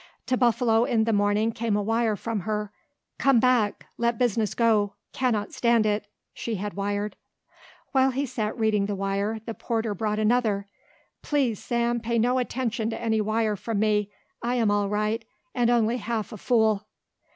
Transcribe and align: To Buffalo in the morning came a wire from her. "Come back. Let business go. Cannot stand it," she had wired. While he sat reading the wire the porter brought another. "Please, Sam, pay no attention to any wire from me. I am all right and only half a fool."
To 0.25 0.35
Buffalo 0.35 0.85
in 0.85 1.03
the 1.03 1.13
morning 1.13 1.51
came 1.51 1.75
a 1.75 1.81
wire 1.83 2.15
from 2.15 2.39
her. 2.39 2.71
"Come 3.19 3.39
back. 3.39 3.85
Let 3.99 4.17
business 4.17 4.55
go. 4.55 4.93
Cannot 5.13 5.53
stand 5.53 5.85
it," 5.85 6.07
she 6.33 6.55
had 6.55 6.73
wired. 6.73 7.15
While 7.91 8.09
he 8.09 8.25
sat 8.25 8.57
reading 8.57 8.87
the 8.87 8.95
wire 8.95 9.41
the 9.45 9.53
porter 9.53 9.93
brought 9.93 10.17
another. 10.17 10.65
"Please, 11.21 11.63
Sam, 11.63 11.99
pay 11.99 12.17
no 12.17 12.39
attention 12.39 12.89
to 12.89 12.99
any 12.99 13.21
wire 13.21 13.55
from 13.55 13.77
me. 13.77 14.09
I 14.41 14.55
am 14.55 14.71
all 14.71 14.89
right 14.89 15.23
and 15.53 15.69
only 15.69 15.97
half 15.97 16.31
a 16.33 16.37
fool." 16.37 16.87